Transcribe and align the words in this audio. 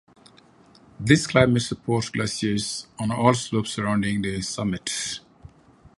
This 0.99 1.27
climate 1.27 1.61
supports 1.61 2.09
glaciers 2.09 2.87
on 2.97 3.11
all 3.11 3.35
slopes 3.35 3.73
surrounding 3.73 4.23
the 4.23 4.41
summit. 4.41 5.19